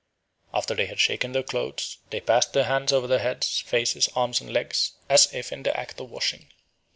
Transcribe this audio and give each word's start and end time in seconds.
After 0.51 0.73
they 0.73 0.87
had 0.87 0.99
shaken 0.99 1.31
their 1.31 1.43
clothes, 1.43 1.97
they 2.09 2.19
passed 2.21 2.53
their 2.53 2.63
hands 2.63 2.91
over 2.91 3.05
their 3.05 3.19
heads, 3.19 3.59
faces, 3.59 4.09
arms, 4.15 4.41
and 4.41 4.51
legs, 4.51 4.93
as 5.07 5.31
if 5.31 5.51
in 5.51 5.61
the 5.61 5.79
act 5.79 5.99
of 6.01 6.09
washing. 6.09 6.47